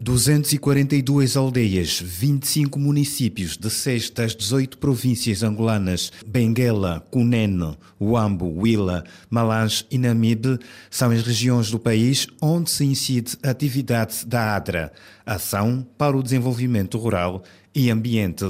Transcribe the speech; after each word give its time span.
242 0.00 1.36
aldeias, 1.36 2.00
25 2.00 2.78
municípios 2.78 3.56
de 3.56 3.70
6 3.70 4.10
das 4.10 4.36
18 4.36 4.78
províncias 4.78 5.42
angolanas, 5.42 6.12
Benguela, 6.26 7.04
Cunene, 7.10 7.76
Uambo, 8.00 8.46
Huila, 8.46 9.04
Malange 9.30 9.84
e 9.90 9.98
Namibe, 9.98 10.58
são 10.90 11.10
as 11.10 11.22
regiões 11.22 11.70
do 11.70 11.78
país 11.78 12.26
onde 12.40 12.70
se 12.70 12.84
incide 12.84 13.36
a 13.42 13.50
atividade 13.50 14.24
da 14.26 14.54
ADRA, 14.54 14.92
Ação 15.24 15.86
para 15.96 16.16
o 16.16 16.22
Desenvolvimento 16.22 16.98
Rural 16.98 17.42
e 17.74 17.90
Ambiente, 17.90 18.44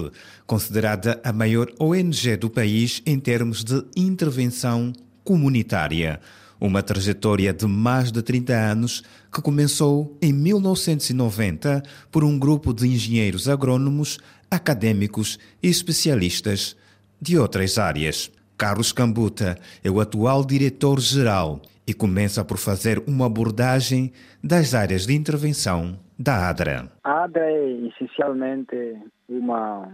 considerada 0.46 1.20
a 1.24 1.32
maior 1.32 1.68
ONG 1.78 2.36
do 2.36 2.50
país 2.50 3.02
em 3.06 3.18
termos 3.18 3.64
de 3.64 3.82
intervenção 3.96 4.92
comunitária. 5.24 6.20
Uma 6.60 6.82
trajetória 6.82 7.52
de 7.52 7.66
mais 7.66 8.10
de 8.10 8.22
30 8.22 8.52
anos 8.52 9.02
que 9.32 9.42
começou 9.42 10.16
em 10.22 10.32
1990 10.32 11.82
por 12.10 12.24
um 12.24 12.38
grupo 12.38 12.72
de 12.72 12.86
engenheiros 12.86 13.48
agrônomos, 13.48 14.18
acadêmicos 14.50 15.38
e 15.62 15.68
especialistas 15.68 16.76
de 17.20 17.38
outras 17.38 17.78
áreas. 17.78 18.32
Carlos 18.56 18.90
Cambuta 18.90 19.58
é 19.84 19.90
o 19.90 20.00
atual 20.00 20.44
diretor-geral 20.44 21.60
e 21.86 21.92
começa 21.92 22.44
por 22.44 22.56
fazer 22.56 23.02
uma 23.06 23.26
abordagem 23.26 24.12
das 24.42 24.74
áreas 24.74 25.06
de 25.06 25.14
intervenção 25.14 25.98
da 26.18 26.48
ADRA. 26.48 26.90
A 27.04 27.24
ADRA 27.24 27.44
é 27.44 27.70
essencialmente 27.88 28.96
uma 29.28 29.92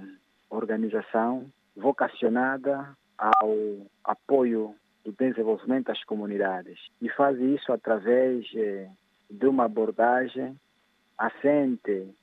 organização 0.48 1.46
vocacionada 1.76 2.96
ao 3.18 3.56
apoio 4.04 4.74
do 5.04 5.12
desenvolvimento 5.12 5.86
das 5.86 6.02
comunidades 6.04 6.78
e 7.00 7.08
faz 7.10 7.38
isso 7.38 7.72
através 7.72 8.46
eh, 8.54 8.88
de 9.30 9.46
uma 9.46 9.64
abordagem 9.64 10.56
assente 11.18 12.14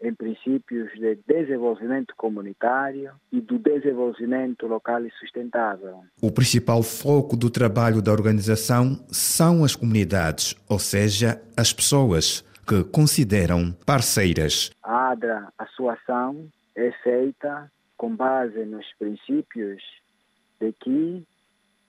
em 0.00 0.12
princípios 0.12 0.92
de 0.92 1.18
desenvolvimento 1.26 2.14
comunitário 2.16 3.12
e 3.32 3.40
do 3.40 3.58
desenvolvimento 3.58 4.66
local 4.66 5.04
e 5.06 5.10
sustentável. 5.12 6.00
O 6.20 6.30
principal 6.30 6.82
foco 6.82 7.36
do 7.36 7.48
trabalho 7.50 8.02
da 8.02 8.12
organização 8.12 9.04
são 9.08 9.64
as 9.64 9.74
comunidades, 9.74 10.54
ou 10.68 10.78
seja, 10.78 11.40
as 11.56 11.72
pessoas 11.72 12.42
que 12.66 12.84
consideram 12.84 13.72
parceiras. 13.86 14.70
A 14.82 15.12
ADRA, 15.12 15.52
a 15.56 15.66
sua 15.66 15.94
ação 15.94 16.48
é 16.74 16.90
feita 17.02 17.70
com 17.96 18.14
base 18.14 18.64
nos 18.66 18.84
princípios 18.98 19.82
de 20.60 20.72
que 20.72 21.26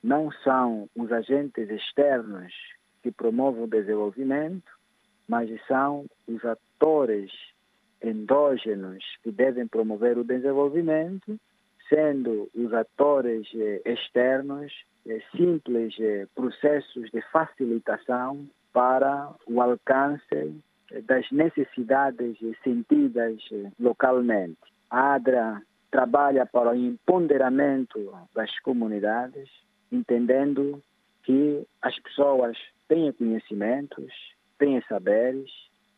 não 0.03 0.31
são 0.43 0.89
os 0.95 1.11
agentes 1.11 1.69
externos 1.69 2.53
que 3.01 3.11
promovem 3.11 3.63
o 3.63 3.67
desenvolvimento, 3.67 4.71
mas 5.27 5.49
são 5.67 6.05
os 6.27 6.43
atores 6.45 7.31
endógenos 8.01 9.03
que 9.23 9.31
devem 9.31 9.67
promover 9.67 10.17
o 10.17 10.23
desenvolvimento, 10.23 11.37
sendo 11.89 12.49
os 12.53 12.73
atores 12.73 13.47
eh, 13.55 13.81
externos 13.85 14.73
eh, 15.07 15.21
simples 15.35 15.95
eh, 15.99 16.27
processos 16.35 17.09
de 17.11 17.21
facilitação 17.31 18.45
para 18.73 19.33
o 19.47 19.61
alcance 19.61 20.61
das 21.05 21.29
necessidades 21.31 22.37
sentidas 22.63 23.41
localmente. 23.79 24.57
A 24.89 25.15
ADRA 25.15 25.61
trabalha 25.91 26.45
para 26.45 26.71
o 26.71 26.75
empoderamento 26.75 28.13
das 28.33 28.57
comunidades, 28.59 29.49
entendendo 29.91 30.81
que 31.23 31.65
as 31.81 31.97
pessoas 31.99 32.57
têm 32.87 33.11
conhecimentos, 33.11 34.11
têm 34.57 34.81
saberes 34.87 35.49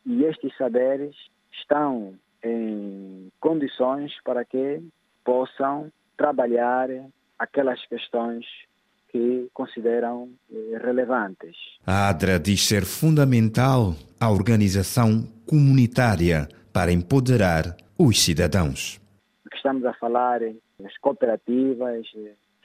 e 0.06 0.24
estes 0.24 0.56
saberes 0.58 1.16
estão 1.52 2.14
em 2.44 3.30
condições 3.40 4.12
para 4.24 4.44
que 4.46 4.82
possam 5.24 5.92
trabalhar 6.18 6.90
aquelas 7.38 7.86
questões 7.88 8.46
que 9.10 9.50
consideram 9.54 10.30
eh, 10.52 10.78
relevantes. 10.84 11.56
A 11.86 12.10
ADRA 12.10 12.40
diz 12.40 12.68
ser 12.68 12.86
fundamental 12.86 13.96
a 14.20 14.30
organização 14.30 15.24
comunitária 15.48 16.48
para 16.72 16.92
empoderar 16.92 17.76
os 17.98 18.24
cidadãos. 18.24 19.00
Estamos 19.54 19.84
a 19.86 19.94
falar 19.94 20.42
das 20.80 20.98
cooperativas, 21.00 22.06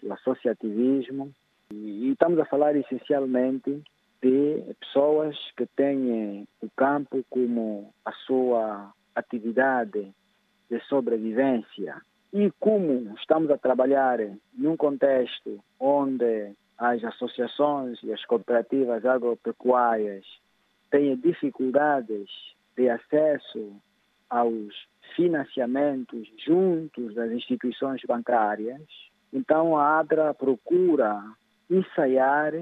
do 0.04 0.12
associativismo, 0.12 1.32
e 1.72 2.10
estamos 2.10 2.38
a 2.38 2.44
falar 2.44 2.76
essencialmente 2.76 3.82
de 4.22 4.74
pessoas 4.78 5.36
que 5.56 5.66
têm 5.74 6.46
o 6.62 6.68
campo 6.76 7.24
como 7.30 7.92
a 8.04 8.12
sua 8.26 8.92
atividade 9.14 10.12
de 10.70 10.80
sobrevivência. 10.88 12.00
E 12.32 12.50
como 12.60 13.14
estamos 13.18 13.50
a 13.50 13.58
trabalhar 13.58 14.18
num 14.52 14.76
contexto 14.76 15.62
onde 15.80 16.52
as 16.76 17.02
associações 17.04 18.02
e 18.02 18.12
as 18.12 18.24
cooperativas 18.24 19.04
agropecuárias 19.04 20.24
têm 20.90 21.16
dificuldades 21.16 22.28
de 22.76 22.90
acesso 22.90 23.76
aos 24.28 24.74
financiamentos 25.14 26.28
juntos 26.44 27.14
das 27.14 27.30
instituições 27.30 28.00
bancárias, 28.06 28.82
então 29.34 29.76
a 29.76 29.98
ADRA 29.98 30.32
procura 30.32 31.20
ensaiar 31.68 32.52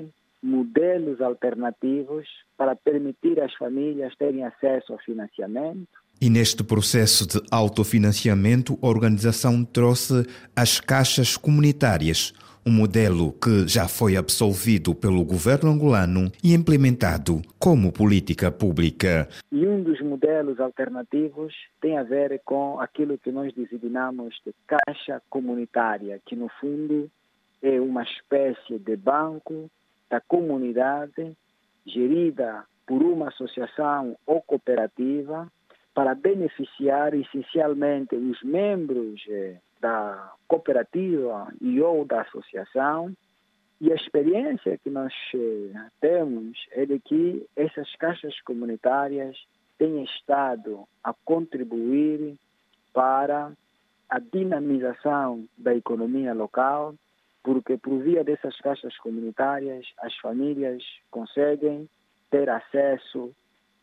modelos 0.43 1.21
alternativos 1.21 2.27
para 2.57 2.75
permitir 2.75 3.41
às 3.41 3.55
famílias 3.55 4.17
terem 4.17 4.43
acesso 4.45 4.93
ao 4.93 4.99
financiamento. 4.99 5.87
E 6.21 6.31
neste 6.31 6.65
processo 6.65 7.27
de 7.27 7.41
autofinanciamento, 7.51 8.79
a 8.83 8.87
organização 8.87 9.65
trouxe 9.65 10.27
as 10.57 10.81
caixas 10.81 11.37
comunitárias, 11.37 12.33
um 12.67 12.71
modelo 12.73 13.33
que 13.33 13.67
já 13.67 13.89
foi 13.89 14.17
absolvido 14.17 14.95
pelo 14.95 15.25
governo 15.25 15.71
angolano 15.71 16.31
e 16.43 16.55
implementado 16.55 17.43
como 17.59 17.93
política 17.93 18.51
pública. 18.51 19.29
E 19.51 19.67
um 19.67 19.83
dos 19.83 20.01
modelos 20.01 20.61
alternativos 20.61 21.55
tem 21.81 21.99
a 21.99 22.03
ver 22.03 22.41
com 22.45 22.81
aquilo 22.81 23.19
que 23.19 23.33
nós 23.33 23.53
designamos 23.55 24.41
de 24.47 24.55
caixa 24.67 25.21
comunitária, 25.29 26.21
que 26.25 26.37
no 26.37 26.49
fundo 26.61 27.11
é 27.61 27.81
uma 27.81 28.03
espécie 28.03 28.79
de 28.79 28.97
banco 28.97 29.71
da 30.09 30.21
comunidade 30.21 31.37
gerida 31.87 32.65
por 32.87 33.03
uma 33.03 33.29
associação 33.29 34.17
ou 34.27 34.41
cooperativa 34.43 35.51
para 35.95 36.15
beneficiar 36.15 37.15
essencialmente 37.15 38.15
os 38.15 38.43
membros 38.43 39.23
eh, 39.29 39.57
da 39.83 40.33
cooperativa 40.47 41.53
e 41.61 41.81
ou 41.83 42.05
da 42.05 42.23
associação. 42.23 43.13
E 43.81 43.91
a 43.91 43.97
experiência 43.97 44.79
que 44.79 44.89
nós 44.89 45.13
eh, 45.35 45.91
temos 46.01 46.57
é 46.71 46.87
de 46.87 47.01
que 47.01 47.45
essas 47.57 47.95
caixas 47.97 48.41
comunitárias 48.43 49.37
têm 49.77 50.05
estado 50.05 50.87
a 51.03 51.13
contribuir 51.25 52.37
para 52.93 53.53
a 54.09 54.19
dinamização 54.21 55.45
da 55.59 55.75
economia 55.75 56.33
local, 56.33 56.95
porque 57.43 57.77
por 57.77 57.99
via 57.99 58.23
dessas 58.23 58.57
caixas 58.59 58.97
comunitárias 58.99 59.85
as 59.99 60.17
famílias 60.19 60.85
conseguem 61.11 61.89
ter 62.31 62.49
acesso 62.49 63.35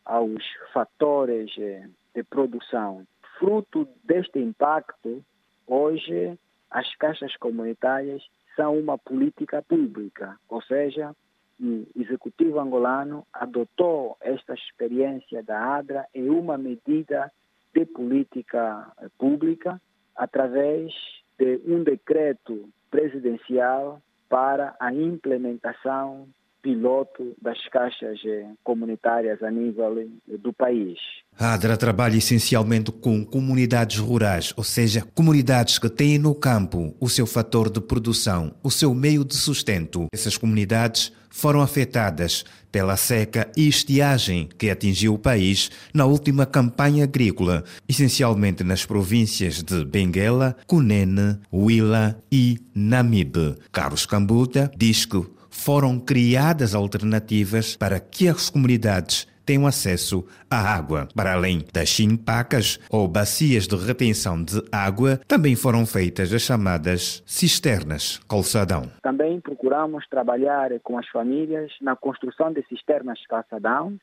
aos 0.02 0.42
fatores 0.72 1.50
eh, 1.58 1.86
de 2.14 2.22
produção. 2.22 3.06
Fruto 3.38 3.86
deste 4.02 4.38
impacto, 4.38 5.22
hoje 5.70 6.38
as 6.70 6.94
caixas 6.96 7.34
comunitárias 7.36 8.22
são 8.56 8.78
uma 8.78 8.98
política 8.98 9.62
pública, 9.62 10.36
ou 10.48 10.60
seja, 10.62 11.14
o 11.60 11.86
executivo 11.96 12.58
angolano 12.58 13.26
adotou 13.32 14.16
esta 14.20 14.54
experiência 14.54 15.42
da 15.42 15.76
ADRA 15.76 16.06
em 16.14 16.28
uma 16.28 16.56
medida 16.58 17.30
de 17.74 17.84
política 17.84 18.90
pública 19.18 19.80
através 20.16 20.92
de 21.38 21.60
um 21.66 21.82
decreto 21.82 22.68
presidencial 22.90 24.00
para 24.28 24.74
a 24.80 24.92
implementação 24.92 26.28
piloto 26.62 27.34
das 27.40 27.58
caixas 27.68 28.18
eh, 28.24 28.46
comunitárias 28.62 29.42
a 29.42 29.50
nível 29.50 29.98
eh, 29.98 30.36
do 30.38 30.52
país. 30.52 30.98
A 31.38 31.54
ADRA 31.54 31.76
trabalha 31.76 32.16
essencialmente 32.16 32.92
com 32.92 33.24
comunidades 33.24 33.98
rurais, 33.98 34.52
ou 34.56 34.64
seja, 34.64 35.06
comunidades 35.14 35.78
que 35.78 35.88
têm 35.88 36.18
no 36.18 36.34
campo 36.34 36.94
o 37.00 37.08
seu 37.08 37.26
fator 37.26 37.70
de 37.70 37.80
produção, 37.80 38.54
o 38.62 38.70
seu 38.70 38.94
meio 38.94 39.24
de 39.24 39.34
sustento. 39.36 40.06
Essas 40.12 40.36
comunidades 40.36 41.12
foram 41.30 41.62
afetadas 41.62 42.44
pela 42.70 42.96
seca 42.96 43.50
e 43.56 43.68
estiagem 43.68 44.48
que 44.58 44.68
atingiu 44.68 45.14
o 45.14 45.18
país 45.18 45.70
na 45.94 46.04
última 46.04 46.44
campanha 46.44 47.04
agrícola, 47.04 47.64
essencialmente 47.88 48.62
nas 48.62 48.84
províncias 48.84 49.62
de 49.62 49.84
Benguela, 49.84 50.56
Cunene, 50.66 51.38
Huila 51.52 52.20
e 52.30 52.58
Namibe. 52.74 53.56
Carlos 53.72 54.04
Cambuta 54.04 54.70
diz 54.76 55.04
que 55.04 55.24
foram 55.50 55.98
criadas 55.98 56.74
alternativas 56.74 57.76
para 57.76 57.98
que 57.98 58.28
as 58.28 58.48
comunidades 58.48 59.26
tenham 59.44 59.66
acesso 59.66 60.24
à 60.48 60.74
água. 60.74 61.08
Para 61.14 61.32
além 61.32 61.64
das 61.72 61.88
chimpacas 61.88 62.78
ou 62.88 63.08
bacias 63.08 63.66
de 63.66 63.74
retenção 63.74 64.42
de 64.42 64.62
água, 64.70 65.20
também 65.26 65.56
foram 65.56 65.84
feitas 65.84 66.32
as 66.32 66.42
chamadas 66.42 67.22
cisternas 67.26 68.20
calçadão. 68.28 68.90
Também 69.02 69.40
procuramos 69.40 70.06
trabalhar 70.08 70.70
com 70.84 70.96
as 70.96 71.08
famílias 71.08 71.72
na 71.80 71.96
construção 71.96 72.52
de 72.52 72.64
cisternas 72.68 73.18
calçadão 73.26 73.98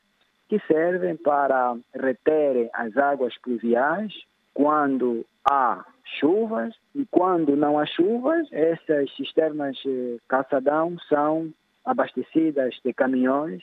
que 0.48 0.60
servem 0.66 1.16
para 1.16 1.76
reter 1.94 2.70
as 2.74 2.96
águas 2.96 3.34
pluviais 3.42 4.12
quando 4.54 5.24
há 5.48 5.84
chuvas 6.18 6.74
e 6.94 7.06
quando 7.06 7.56
não 7.56 7.78
há 7.78 7.86
chuvas, 7.86 8.48
essas 8.52 9.14
cisternas 9.16 9.76
eh, 9.86 10.16
calçadão 10.28 10.96
são 11.08 11.52
abastecidas 11.84 12.78
de 12.84 12.92
caminhões 12.92 13.62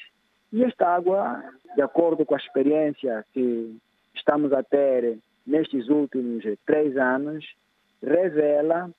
e 0.51 0.63
esta 0.63 0.87
água, 0.87 1.43
de 1.75 1.81
acordo 1.81 2.25
com 2.25 2.33
a 2.33 2.37
experiência 2.37 3.25
que 3.33 3.77
estamos 4.13 4.53
a 4.53 4.63
ter 4.63 5.17
nestes 5.45 5.89
últimos 5.89 6.43
três 6.65 6.95
anos, 6.97 7.45
revela 8.01 8.89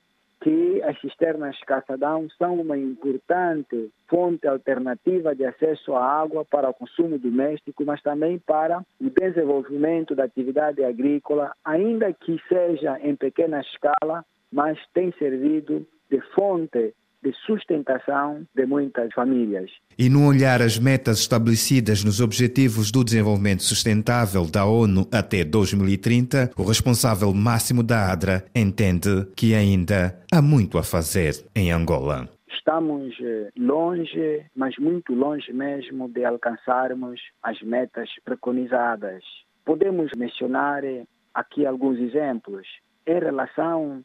que 0.41 0.81
as 0.83 0.99
cisternas 1.01 1.59
caçadão 1.65 2.27
são 2.37 2.61
uma 2.61 2.77
importante 2.77 3.91
fonte 4.07 4.47
alternativa 4.47 5.35
de 5.35 5.45
acesso 5.45 5.95
à 5.95 6.03
água 6.03 6.45
para 6.45 6.69
o 6.69 6.73
consumo 6.73 7.17
doméstico, 7.17 7.83
mas 7.85 8.01
também 8.01 8.39
para 8.39 8.79
o 9.01 9.09
desenvolvimento 9.09 10.15
da 10.15 10.25
atividade 10.25 10.83
agrícola, 10.83 11.51
ainda 11.65 12.13
que 12.13 12.39
seja 12.47 12.99
em 13.01 13.15
pequena 13.15 13.61
escala, 13.61 14.23
mas 14.51 14.77
tem 14.93 15.11
servido 15.13 15.85
de 16.09 16.21
fonte 16.33 16.93
de 17.27 17.33
sustentação 17.45 18.47
de 18.55 18.65
muitas 18.65 19.13
famílias. 19.13 19.69
E 19.99 20.09
no 20.09 20.25
olhar 20.25 20.61
as 20.61 20.79
metas 20.79 21.19
estabelecidas 21.19 22.03
nos 22.03 22.21
Objetivos 22.21 22.89
do 22.89 23.03
Desenvolvimento 23.03 23.63
Sustentável 23.63 24.45
da 24.45 24.65
ONU 24.65 25.05
até 25.11 25.43
2030, 25.43 26.51
o 26.57 26.63
responsável 26.63 27.33
máximo 27.33 27.83
da 27.83 28.11
ADRA 28.11 28.45
entende 28.55 29.27
que 29.35 29.53
ainda 29.53 30.17
há 30.31 30.41
muito 30.41 30.77
a 30.77 30.83
fazer 30.83 31.33
em 31.53 31.71
Angola. 31.71 32.29
Estamos 32.47 33.13
eh, 33.19 33.49
longe, 33.57 34.45
mas 34.55 34.77
muito 34.77 35.13
longe 35.13 35.51
mesmo, 35.51 36.07
de 36.09 36.23
alcançarmos 36.23 37.19
as 37.43 37.61
metas 37.61 38.09
preconizadas. 38.23 39.23
Podemos 39.65 40.11
mencionar 40.15 40.83
eh, 40.85 41.03
aqui 41.33 41.65
alguns 41.65 41.99
exemplos. 41.99 42.67
Em 43.05 43.19
relação 43.19 44.03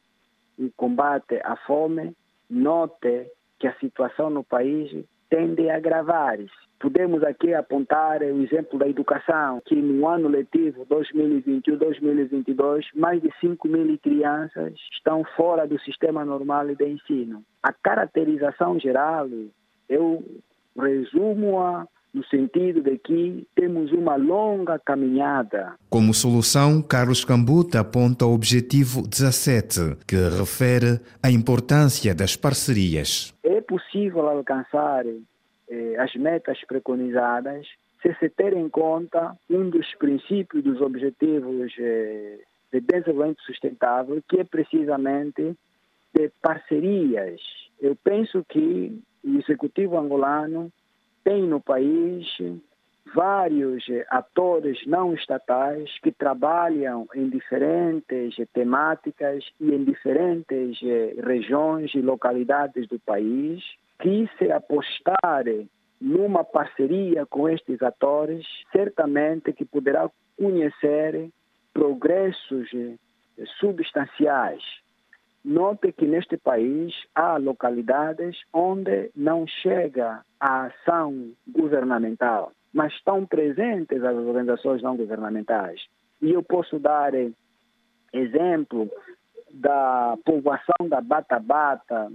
ao 0.60 0.68
combate 0.76 1.40
à 1.44 1.56
fome, 1.56 2.14
note 2.52 3.26
que 3.58 3.66
a 3.66 3.75
situação 3.78 4.28
no 4.28 4.44
país 4.44 4.90
tende 5.31 5.70
a 5.70 5.76
agravar-se. 5.76 6.50
Podemos 6.78 7.22
aqui 7.22 7.54
apontar 7.54 8.20
o 8.22 8.43
exemplo 8.43 8.78
da 8.78 8.88
educação, 8.88 9.62
que 9.64 9.76
no 9.76 10.06
ano 10.06 10.28
letivo 10.28 10.84
2021-2022, 10.87 12.84
mais 12.94 13.22
de 13.22 13.32
5 13.40 13.69
mil 13.69 13.96
crianças 13.99 14.75
estão 14.93 15.25
fora 15.37 15.66
do 15.66 15.81
sistema 15.81 16.25
normal 16.25 16.75
de 16.75 16.84
ensino. 16.84 17.43
A 17.62 17.72
caracterização 17.72 18.78
geral, 18.81 19.28
eu 19.88 20.22
resumo-a 20.76 21.87
no 22.12 22.25
sentido 22.26 22.82
de 22.82 22.99
que 22.99 23.47
temos 23.55 23.91
uma 23.93 24.17
longa 24.17 24.79
caminhada. 24.79 25.75
Como 25.88 26.12
solução, 26.12 26.82
Carlos 26.82 27.25
Cambuta 27.25 27.81
aponta 27.81 28.26
o 28.26 28.35
objetivo 28.35 29.06
17, 29.06 29.97
que 30.06 30.17
refere 30.17 31.00
à 31.23 31.31
importância 31.31 32.14
das 32.14 32.37
parcerias. 32.37 33.35
É 33.43 33.61
possível 33.62 34.29
alcançar 34.29 35.05
eh, 35.06 35.97
as 35.99 36.14
metas 36.14 36.59
preconizadas 36.67 37.67
se 38.03 38.12
se 38.19 38.29
ter 38.29 38.53
em 38.53 38.69
conta 38.69 39.37
um 39.49 39.70
dos 39.70 39.94
princípios 39.94 40.62
dos 40.64 40.81
objetivos 40.81 41.73
eh, 41.79 42.41
de 42.73 42.81
desenvolvimento 42.81 43.43
sustentável, 43.43 44.20
que 44.29 44.41
é 44.41 44.44
precisamente 44.44 45.56
de 46.14 46.31
parcerias. 46.43 47.41
Eu 47.81 47.97
penso 47.97 48.44
que 48.49 49.00
o 49.25 49.38
executivo 49.38 49.99
angolano 49.99 50.73
tem 51.24 51.42
no 51.42 51.60
país 51.60 52.26
vários 53.14 53.84
atores 54.08 54.78
não 54.86 55.12
estatais 55.12 55.90
que 56.02 56.10
trabalham 56.12 57.06
em 57.14 57.28
diferentes 57.28 58.36
temáticas 58.52 59.44
e 59.60 59.72
em 59.72 59.84
diferentes 59.84 60.78
regiões 61.22 61.94
e 61.94 62.00
localidades 62.00 62.88
do 62.88 62.98
país, 63.00 63.62
que 63.98 64.28
se 64.38 64.50
apostar 64.50 65.44
numa 66.00 66.42
parceria 66.42 67.26
com 67.26 67.48
estes 67.48 67.80
atores, 67.82 68.46
certamente 68.72 69.52
que 69.52 69.64
poderá 69.64 70.10
conhecer 70.36 71.28
progressos 71.72 72.68
substanciais 73.58 74.62
Note 75.44 75.92
que 75.92 76.06
neste 76.06 76.36
país 76.36 76.94
há 77.14 77.36
localidades 77.36 78.36
onde 78.52 79.10
não 79.16 79.46
chega 79.46 80.24
a 80.38 80.66
ação 80.66 81.32
governamental, 81.48 82.52
mas 82.72 82.92
estão 82.92 83.26
presentes 83.26 84.04
as 84.04 84.16
organizações 84.16 84.82
não 84.82 84.96
governamentais. 84.96 85.80
E 86.20 86.30
eu 86.30 86.42
posso 86.44 86.78
dar 86.78 87.12
exemplo 88.12 88.88
da 89.52 90.16
povoação 90.24 90.88
da 90.88 91.00
Bata 91.00 91.40
Bata, 91.40 92.12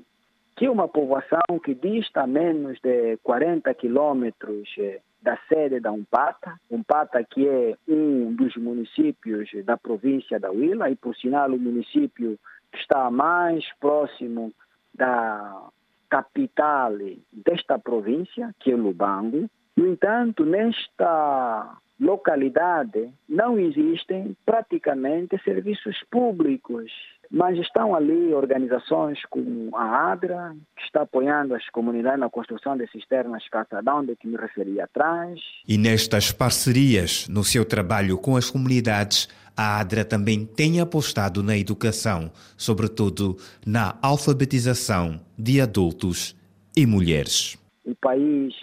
que 0.56 0.66
é 0.66 0.72
uma 0.72 0.88
povoação 0.88 1.60
que 1.64 1.76
dista 1.76 2.26
menos 2.26 2.80
de 2.82 3.18
40 3.18 3.72
quilômetros 3.76 4.68
eh, 4.80 5.02
da 5.22 5.38
sede 5.48 5.80
da 5.80 5.92
Umpata. 5.92 6.56
Umpata 6.72 7.24
que 7.24 7.48
é 7.48 7.76
um 7.88 8.34
dos 8.34 8.56
municípios 8.56 9.50
da 9.66 9.78
província 9.78 10.40
da 10.40 10.50
Huila 10.50 10.90
e, 10.90 10.96
por 10.96 11.16
sinal, 11.16 11.52
o 11.52 11.60
município 11.60 12.40
está 12.74 13.10
mais 13.10 13.66
próximo 13.80 14.54
da 14.94 15.70
capital 16.10 16.94
desta 17.32 17.78
província, 17.78 18.54
que 18.60 18.72
é 18.72 18.76
Lubango. 18.76 19.50
No 19.78 19.86
entanto, 19.86 20.44
nesta 20.44 21.78
localidade 22.00 23.12
não 23.30 23.60
existem 23.60 24.36
praticamente 24.44 25.40
serviços 25.44 25.96
públicos, 26.10 26.92
mas 27.30 27.58
estão 27.60 27.94
ali 27.94 28.34
organizações 28.34 29.20
como 29.30 29.76
a 29.76 30.12
ADRA, 30.12 30.56
que 30.76 30.84
está 30.84 31.02
apoiando 31.02 31.54
as 31.54 31.68
comunidades 31.70 32.20
na 32.20 32.30
construção 32.30 32.76
de 32.76 32.88
cisternas 32.88 33.48
Catadão, 33.50 34.04
de 34.04 34.16
que 34.16 34.28
me 34.28 34.38
referi 34.38 34.82
atrás. 34.82 35.40
E 35.68 35.78
nestas 35.78 36.32
parcerias, 36.32 37.28
no 37.28 37.44
seu 37.44 37.64
trabalho 37.64 38.18
com 38.18 38.36
as 38.36 38.50
comunidades, 38.50 39.28
a 39.56 39.80
ADRA 39.80 40.06
também 40.06 40.46
tem 40.46 40.80
apostado 40.80 41.44
na 41.44 41.58
educação, 41.58 42.32
sobretudo 42.56 43.38
na 43.66 43.98
alfabetização 44.02 45.20
de 45.38 45.62
adultos 45.62 46.36
e 46.76 46.86
mulheres. 46.86 47.58
O 47.84 47.96
país 47.96 48.54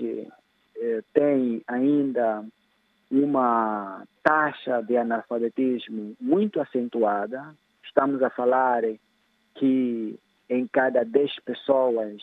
eh, 0.85 1.03
tem 1.12 1.62
ainda 1.67 2.45
uma 3.11 4.05
taxa 4.23 4.83
de 4.83 4.97
analfabetismo 4.97 6.14
muito 6.21 6.61
acentuada. 6.61 7.55
Estamos 7.85 8.23
a 8.23 8.31
falar 8.31 8.83
que 9.55 10.19
em 10.50 10.67
cada 10.67 11.05
10 11.05 11.41
pessoas, 11.41 12.21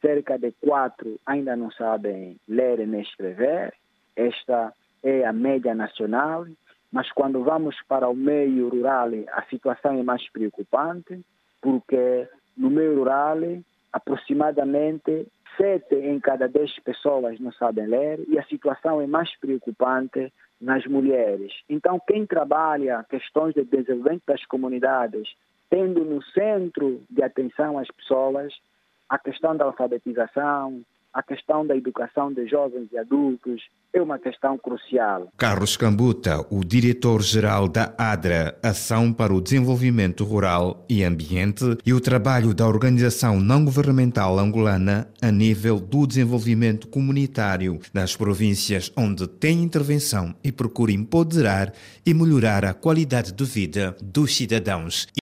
cerca 0.00 0.36
de 0.36 0.52
4 0.60 1.20
ainda 1.26 1.54
não 1.54 1.70
sabem 1.70 2.36
ler 2.48 2.84
nem 2.86 3.02
escrever. 3.02 3.72
Esta 4.16 4.72
é 5.02 5.24
a 5.24 5.32
média 5.32 5.74
nacional 5.74 6.46
mas 6.92 7.10
quando 7.10 7.42
vamos 7.42 7.74
para 7.88 8.06
o 8.06 8.14
meio 8.14 8.68
rural, 8.68 9.08
a 9.32 9.42
situação 9.44 9.98
é 9.98 10.02
mais 10.02 10.30
preocupante, 10.30 11.24
porque 11.60 12.28
no 12.54 12.68
meio 12.68 12.98
rural, 12.98 13.38
aproximadamente 13.90 15.26
sete 15.56 15.94
em 15.94 16.18
cada 16.20 16.48
dez 16.48 16.74
pessoas 16.80 17.38
não 17.40 17.52
sabem 17.52 17.86
ler 17.86 18.20
e 18.28 18.38
a 18.38 18.44
situação 18.44 19.00
é 19.00 19.06
mais 19.06 19.34
preocupante 19.38 20.32
nas 20.60 20.86
mulheres. 20.86 21.52
Então, 21.68 22.00
quem 22.06 22.24
trabalha 22.26 23.04
questões 23.08 23.54
de 23.54 23.64
desenvolvimento 23.64 24.22
das 24.26 24.44
comunidades, 24.46 25.28
tendo 25.68 26.04
no 26.04 26.22
centro 26.22 27.02
de 27.10 27.22
atenção 27.22 27.78
as 27.78 27.88
pessoas 27.88 28.52
a 29.08 29.18
questão 29.18 29.54
da 29.54 29.66
alfabetização, 29.66 30.82
a 31.12 31.22
questão 31.22 31.66
da 31.66 31.76
educação 31.76 32.32
de 32.32 32.46
jovens 32.46 32.88
e 32.90 32.98
adultos 32.98 33.62
é 33.92 34.00
uma 34.00 34.18
questão 34.18 34.56
crucial. 34.56 35.28
Carlos 35.36 35.76
Cambuta, 35.76 36.46
o 36.50 36.64
diretor-geral 36.64 37.68
da 37.68 37.94
ADRA, 37.98 38.58
Ação 38.62 39.12
para 39.12 39.34
o 39.34 39.40
Desenvolvimento 39.40 40.24
Rural 40.24 40.84
e 40.88 41.04
Ambiente, 41.04 41.76
e 41.84 41.92
o 41.92 42.00
trabalho 42.00 42.54
da 42.54 42.66
organização 42.66 43.38
não-governamental 43.38 44.38
angolana 44.38 45.08
a 45.20 45.30
nível 45.30 45.78
do 45.78 46.06
desenvolvimento 46.06 46.88
comunitário 46.88 47.78
nas 47.92 48.16
províncias 48.16 48.90
onde 48.96 49.28
tem 49.28 49.62
intervenção 49.62 50.34
e 50.42 50.50
procura 50.50 50.92
empoderar 50.92 51.72
e 52.06 52.14
melhorar 52.14 52.64
a 52.64 52.72
qualidade 52.72 53.32
de 53.32 53.44
vida 53.44 53.94
dos 54.02 54.34
cidadãos 54.34 55.06